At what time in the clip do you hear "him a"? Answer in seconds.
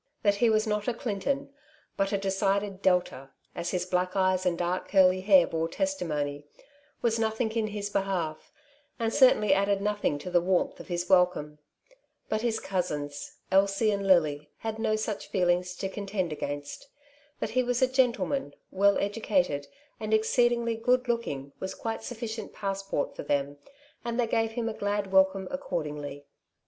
24.53-24.73